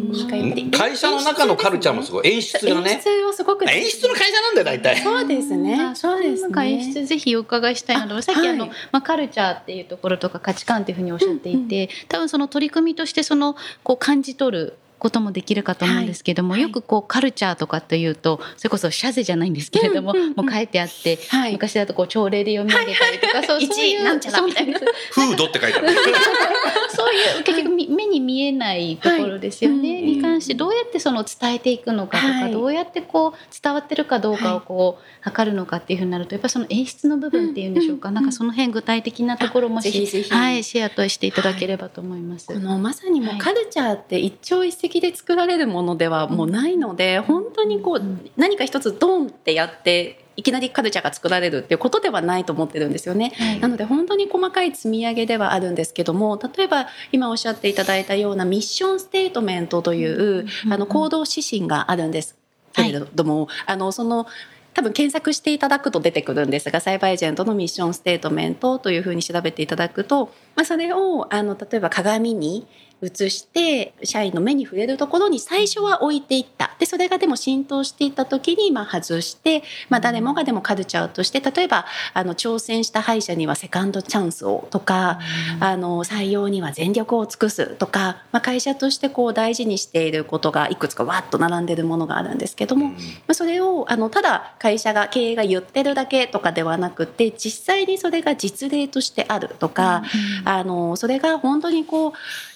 [0.71, 3.69] 会社の中のカルチャーもすごい演出が演ね出をすごく。
[3.71, 5.81] 演出の会社なんだよ大体そうですね。
[5.81, 6.71] あそうですね。
[6.71, 8.21] 演出ぜひお伺いしたいなと。
[8.23, 14.77] さっきあの、はいまあカルチャーっていうところとか価値観っていうふうにおっしゃっていて、多分その取り組みとしてそのこう感じ取る。
[15.01, 16.63] こともできるかと思うんですけども、はい。
[16.63, 20.35] よくこうカルチャーとかというとそれこそシャゼじゃないんですけれども、うんうんうん。
[20.35, 21.53] もう書いてあって、はい。
[21.53, 24.43] 昔だとこう朝礼で読み上げたりとか、そう一そういうなんちゃら。
[24.43, 25.89] みたいなフードって書いてある。
[26.95, 30.03] そういう結局み目に見えないところですよね、はい。
[30.03, 32.53] に関してどうやってその伝えていくのかとか、はい。
[32.53, 38.15] どうやってこう伝わってるかどうかをこう測るのかっていうふうになるとやっぱりその演出の部分っていうんでしょうか、うん。
[38.15, 40.31] なんかその辺具体的なところもしぜひぜひ。
[40.33, 42.47] はい、シェアとしていただければと思います。
[42.47, 48.03] このまさにもカルチャーって一朝一夕で作られるものではもうないので、本当にこう
[48.37, 53.33] 何か一つドンってやっていきなりカルチャーが作られるっていうことではないと思ってるんですよね。
[53.37, 53.61] はい。
[53.61, 62.37] なので本当に細かい積み上げではあるんですけども例えば今おっしゃっていただいたようなミッションステートメントという、うんあの行動指針があるんです
[62.73, 64.27] けれども、あのその
[64.73, 70.27] 多分検索していただくと出てくるんですがサイバーエージェントのミッションステートメントというふうに調べていただくと、
[70.57, 72.67] まあ、それをあの例えば鏡に
[73.03, 76.77] 映して社員の目に触れるところに最初は置いていった。
[76.79, 81.85] でそれがでも浸透していった時にまあ外して、まあ、誰もがでもカルチャーとして例えば
[82.15, 85.21] あの挑戦した歯医者にはセカンドチャンスをとか、
[85.61, 92.95] あの採用には全力を尽くすとか、まあ、会社としてこう大事にしていることがいくつかわっと並んでるものがあるんですけども、ま
[93.29, 100.03] あ、それをあのただ会社が経営が言ってるだけとかではなくて実際にそれが実例としてあるとか、
[100.45, 102.13] あのそれが本当にこう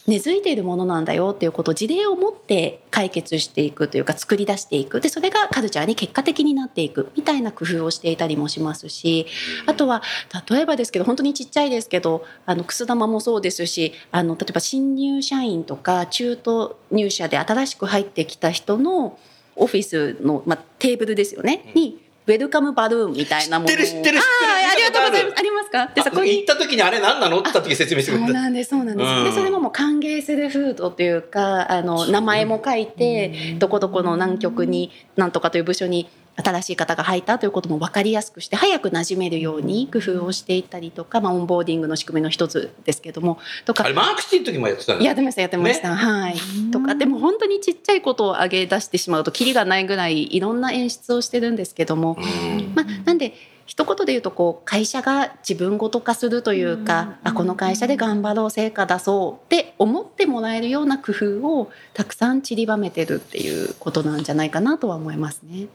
[0.07, 5.01] 根付いているものなんだよっていうことを事例を持って解決していくというか作り出していく。
[5.01, 7.11] でそれがカルチャーに結果的になっていく。
[7.17, 9.27] みたいな工夫をしていたりもしますし。
[9.67, 10.03] あとは
[10.49, 19.19] 例えばですけど本当にちっちゃいですけどあのくす玉もそうですしあの例えば新入社員とか中途入社で新しく入ってきた人の
[19.57, 23.71] オフィスの、まあ、テーブルですよね、にウェルカムバルーンみたいなもの。
[23.71, 24.21] 知ってる知ってる知ってる。
[24.21, 25.39] あありがとうございます。
[25.39, 25.87] ありますか？
[25.95, 26.39] でそこに。
[26.39, 27.41] 行った時にあれ何なの？
[27.41, 28.27] って説明してくれた。
[28.27, 45.05] そうなんですそうなんです、うんでそれももう歓迎するフードというかあの名前も書いてどこどこの南極になんとかという部署に新しい方が入ったということも分かりやすくして早く馴染めるように工夫をしていったりとか、まあ、オンボーディングの仕組みの一つですけどもとかあれマークシティの時もやってたんだ。
[45.05, 46.35] やってましたやってました、はい
[46.73, 52.73] とかでも本当にちっちゃいことを上げ出してしまうとキリがないぐらいいろんな演出をしてるんですけども、うん。
[52.75, 53.35] まあ、なんで
[53.67, 65.69] 一言で言うとこう会社が自分ごと化するというか、あこの会社で頑張ろう成果出そうって思ってもらえるような工夫をたくさん散りばめてるっていうことなんじゃないかなとは思いますね。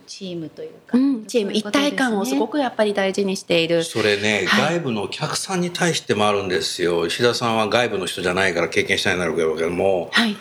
[0.00, 3.84] チームというか、うん、チーム一体感をすごくくやっぱり大事にしている。
[3.84, 4.74] それね、はい。
[4.78, 7.06] 外部のお客さんに対してもあるんですよ。
[7.06, 10.08] 石田さんは外部の人じゃないから経験しないなるけども。
[10.12, 10.36] はい、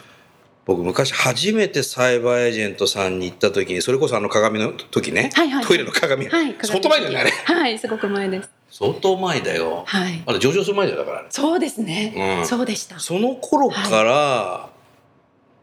[0.66, 7.32] 僕昔初めてサイバーエージェントさんに行った時にそれこそあの鏡の時ね、はいはいトイレの鏡、はい、相当前だよねあれ。
[7.32, 8.50] はい、すごく前です。
[8.72, 11.28] 相当前だよ、はい、まだ上場する前だよだからね。
[11.30, 12.40] そうですね。
[12.40, 12.46] うん。
[12.46, 13.00] そうでした。
[13.00, 14.70] その頃から、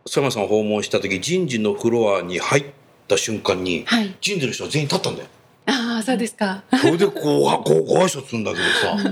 [0.04, 2.64] 佐山さんを訪問した時人事のフロアに入っ
[3.12, 4.14] た瞬間に、はい。
[4.20, 5.28] 人事の人は全員立ったんだよ
[5.64, 6.64] ああ、そうですか。
[6.70, 9.10] それでこうはこうご挨拶するんだけどさ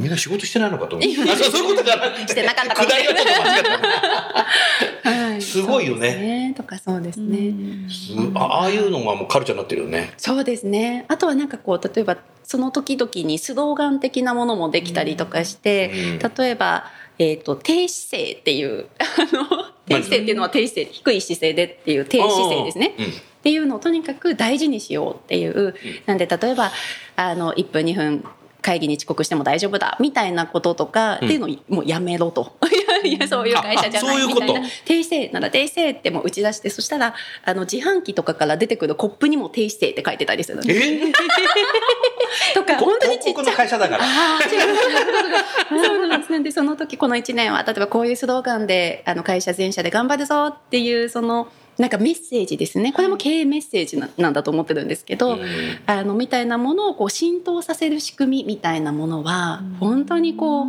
[0.00, 5.42] みんな仕事してないのかと思ってあそうそういうことじゃなしてなかったかも下りはちょっと間違ったねはい。
[5.42, 6.54] すごいよねね。
[6.56, 7.52] とかそうですね。
[7.88, 11.06] すあああいうのがもうカルチャーになってるよねそうですね。
[11.08, 16.84] あとはなんかこう例えばその時々にスローガン的なものもできたりとかして、うん例えば。
[17.22, 19.46] えー、と低姿勢っていうあの
[19.84, 22.94] 低姿勢っていうのは低姿勢低い姿勢でっていう低姿勢ですね。
[22.98, 25.74] うんっていうのをとにかく大事にしようっていう、
[26.06, 26.70] なんで例えば
[27.16, 28.24] あの1分2分
[28.60, 31.26] 会議に遅刻しても大丈夫だみたいなこととか、うん。
[31.26, 32.52] っていうのをもうやめろと。
[33.02, 34.60] いやいやそういう会社じゃないみたいな。
[34.84, 41.12] 低姿勢なら低姿勢ってもう打ち出してそしたらあの自販機とかから出てくるコップにも低姿勢って書いてたりするんですえ？
[42.54, 43.54] とか本当にちっちゃい。
[43.54, 44.04] 会社だから。
[44.04, 46.32] そうなんです。
[46.32, 51.48] なんでその時この1年は例えばこういうスローガンであの会社全社で頑張るぞっていうその
[51.80, 52.92] なんかメッセージですね。
[52.92, 55.40] これも経営メッセージななんだと思ってるんですけど、うん
[55.86, 60.66] あのみたいなものをこう浸透させる仕組みみたいなものは本当にこう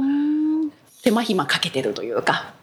[1.04, 2.54] 手間暇かけてるというか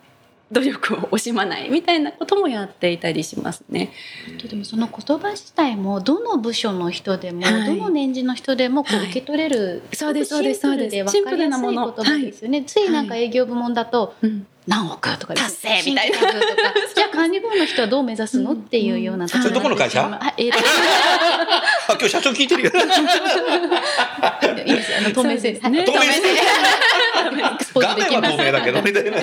[0.50, 3.92] 努力を惜しまないみたいなこともやっていたりしますね。
[4.48, 7.76] でもその言葉自体もどの部署の人でも、はい。
[7.76, 9.10] どの年次の人でもこうはい。
[9.10, 11.10] 受け取れる、そうですごくシンプルで分かりやす。
[11.10, 11.94] いシンプルなもの。
[11.94, 16.18] ですよね、ついなんか営業部門だとうん何億とか達成みたいな。
[16.20, 20.06] じゃあ管理部門の人はどう目指すのっていうようなところそれどこの会社？
[20.20, 20.52] あえー。
[21.88, 22.70] 今日社長聞いてるよ。
[24.66, 25.52] いいですあの透明性。
[25.52, 25.84] ですね。
[25.84, 26.20] 透明性。
[27.80, 29.18] 画面は透明だけどみたいな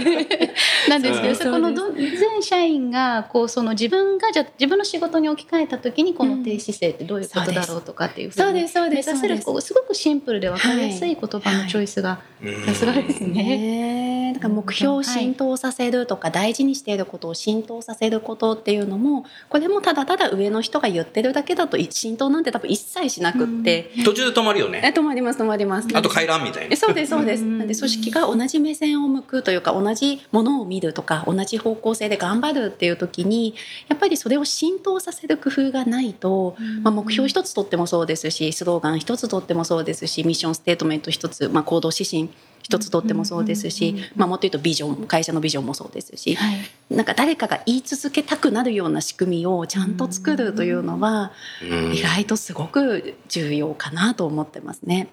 [0.89, 1.35] なんですけど、うん。
[1.35, 12.19] そこのど全社員がこうその自分がじゃ自分の仕事に置き換えた時にこの低姿勢ってどういうことだろうとかっていうふそうですそうです目指せるこうすごくシンプルで分かりやすい言葉のチョイスが
[12.65, 13.43] さすがですね。
[13.43, 25.87] ねだから目標を浸透させるとか大事にしていることを浸透させることっていうのもこれもただただ上の人が言ってるだけだと浸透なんて多分一切しなくって、途中で止まるよえね止まります止まります。
[25.93, 26.73] あと回覧みたいな。
[26.73, 27.43] えそうですそうです。
[27.43, 27.57] うん。
[27.59, 33.55] なんで組織が同じ目線を向くというか同じものを見るとか同じ方向性で頑張るっていう時に
[33.89, 42.29] やっぱりそれを浸透させる工夫がないと、まあ、目標一つとってもそうですしスローガン一つとってもそうですしミッションステートメント一つ、まあ、行動指針
[42.65, 46.57] 一つとってもそうですし、まあ、もっと言うとビジョン会社のビジョンもそうですし、はい。
[46.89, 51.31] なんか誰かが言い続けたくなるような仕組みをちゃんと作るというのは
[51.61, 51.93] うん。
[51.93, 55.09] 意外とすごく重要かなと思ってますね。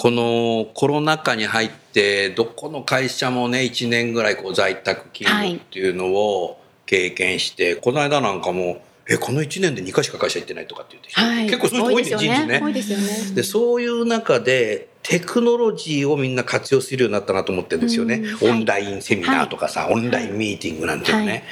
[0.00, 12.60] このコロナ禍に入ってどこの会社もね1年ぐらいこう在宅勤務っていうのを経験して、この間なんかもえこの1年で2回しか会社行ってないとかって言って人、はい、結構そういう人多いねです人事ね。
[12.62, 13.34] 多いですよね。
[13.34, 21.42] でそういう中でテクノロジーをみんな活用するようになったなと思ってるんですよね、オンラインセミナーとかさ、オンラインミーティングなんていうのね、はい。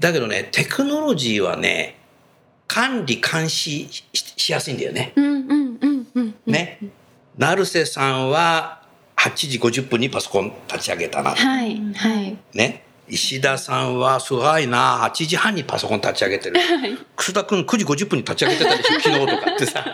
[0.00, 1.98] だけどねテクノロジーはね
[2.66, 4.04] 管理監視し
[4.36, 6.34] しやすいんだよね、うんうんうんうん。
[6.46, 6.78] ね
[7.36, 8.82] 成瀬さんは
[9.16, 12.36] 8時50分にパソコン立ち上げたな、はいはい。
[12.52, 12.84] ね。
[13.06, 15.10] 石田さんはすごいな。
[15.14, 16.56] 8時半にパソコン立ち上げてる。
[17.16, 19.84] 楠田君9時50分に立ち上げてたでしょ 昨日とかってさ。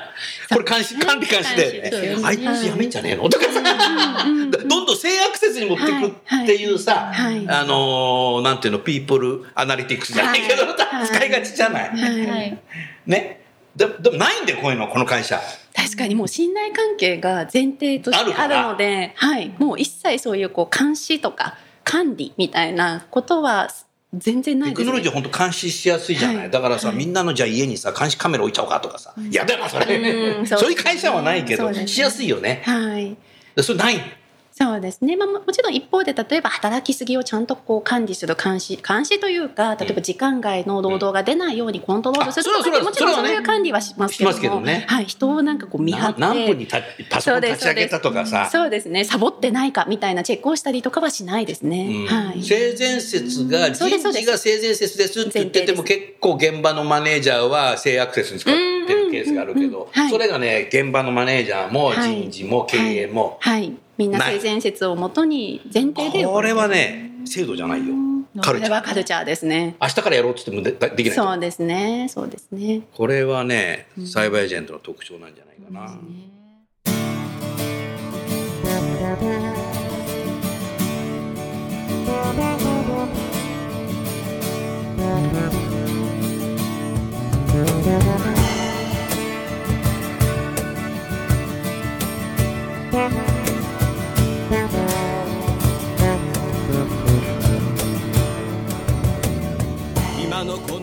[0.50, 3.28] これ監視、管理監視で、ね、あいつやめんじゃねえの？
[3.28, 3.60] とかさ。
[4.68, 10.66] どんどん性アクセスに持っていくっていうさ、あのー、なんていうの、ピープルアナリティクスじゃないけど、
[11.06, 12.58] 使いがちじゃない。
[13.06, 13.40] ね。
[13.80, 15.40] ででもないんだよ、こういうの、この会社。
[15.74, 23.68] 確かにもう信頼関係が前提としてあるので、はい、もう一切そういうこう監視とか管理みたいなことは
[24.12, 32.62] 全然ないです、ね、テクノロジー本当監視しやすいじゃない、はい、だからさ、はい、みんなのじゃあ家にさ監視カメラ置いちゃおうかとかさ、いやでもそれ、うん、そういう会社はないけど、ね、しやすいよね。
[32.66, 33.16] はい。
[33.62, 34.19] それない
[34.60, 48.50] そうですね、まあ、もちろん一方で例えば働きすぎをちゃんとこう管理する監視監視というか例えば時間外の労働が出ないようにコントロールするとか、うん、もちろんそういう管理はしますけども、どね、はい、人をなんかこう見張って何分にパソコン立ち上げたとかさ。
[48.52, 67.94] そうですねサボってないかみたいなチェックをしたりとかはしないですね、うん、はい、性善説が人事が性善説ですって言ってても結構現場のマネージャーは性アクセスに使ってるケースがあるけど、それがね現場のマネージャーも人事も経営も、はい、はいみんな性善説をもとに前提でこれはね制度じゃないよ。
[68.40, 68.72] カルチャー。
[68.72, 69.76] はカルチャーですね。
[69.78, 71.14] 明日からやろうって言ってもできない。
[71.14, 72.08] そうですね。
[72.08, 72.80] そうですね。
[72.94, 75.98] これはねサイバーエージェントの特徴なんじゃないかな、